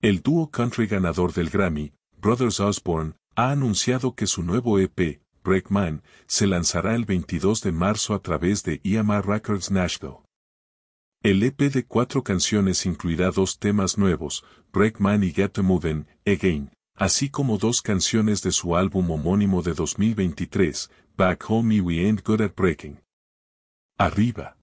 [0.00, 6.04] El dúo country ganador del Grammy, Brothers Osborne, ha anunciado que su nuevo EP, Breakman,
[6.28, 10.18] se lanzará el 22 de marzo a través de EMI Records Nashville.
[11.20, 16.70] El EP de cuatro canciones incluirá dos temas nuevos, Breakman y Get to Moving, Again,
[16.94, 22.24] así como dos canciones de su álbum homónimo de 2023, Back Home y We Ain't
[22.24, 23.00] Good at Breaking.
[23.98, 24.58] Arriba.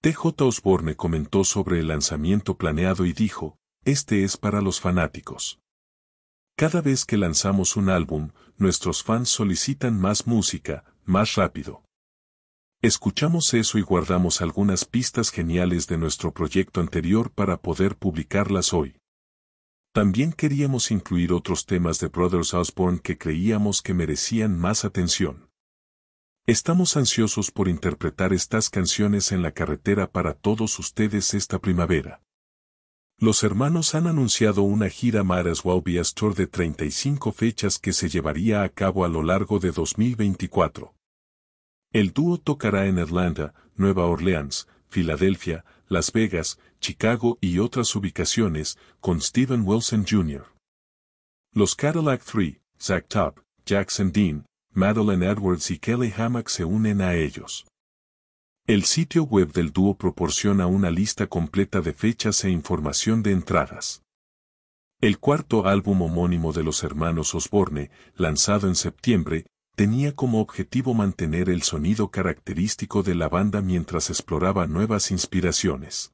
[0.00, 5.58] TJ Osborne comentó sobre el lanzamiento planeado y dijo, este es para los fanáticos.
[6.56, 11.82] Cada vez que lanzamos un álbum, nuestros fans solicitan más música, más rápido.
[12.80, 18.96] Escuchamos eso y guardamos algunas pistas geniales de nuestro proyecto anterior para poder publicarlas hoy.
[19.92, 25.48] También queríamos incluir otros temas de Brothers Osborne que creíamos que merecían más atención.
[26.46, 32.20] Estamos ansiosos por interpretar estas canciones en la carretera para todos ustedes esta primavera.
[33.22, 38.64] Los hermanos han anunciado una gira Maras Waubias Tour de 35 fechas que se llevaría
[38.64, 40.92] a cabo a lo largo de 2024.
[41.92, 49.20] El dúo tocará en Atlanta, Nueva Orleans, Filadelfia, Las Vegas, Chicago y otras ubicaciones, con
[49.20, 50.44] Steven Wilson Jr.
[51.54, 57.14] Los Cadillac 3, Zach Top, Jackson Dean, Madeline Edwards y Kelly Hammock se unen a
[57.14, 57.66] ellos.
[58.64, 64.04] El sitio web del dúo proporciona una lista completa de fechas e información de entradas.
[65.00, 71.50] El cuarto álbum homónimo de los hermanos Osborne, lanzado en septiembre, tenía como objetivo mantener
[71.50, 76.12] el sonido característico de la banda mientras exploraba nuevas inspiraciones.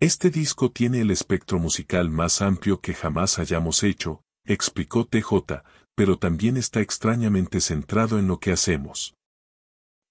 [0.00, 5.62] Este disco tiene el espectro musical más amplio que jamás hayamos hecho, explicó TJ,
[5.94, 9.16] pero también está extrañamente centrado en lo que hacemos.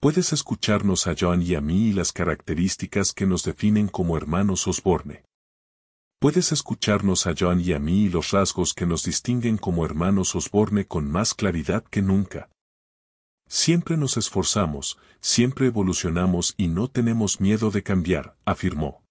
[0.01, 4.65] Puedes escucharnos a John y a mí y las características que nos definen como hermanos
[4.65, 5.23] Osborne.
[6.19, 10.33] Puedes escucharnos a John y a mí y los rasgos que nos distinguen como hermanos
[10.35, 12.49] Osborne con más claridad que nunca.
[13.47, 19.03] Siempre nos esforzamos, siempre evolucionamos y no tenemos miedo de cambiar, afirmó.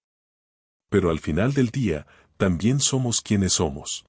[0.88, 4.06] Pero al final del día, también somos quienes somos.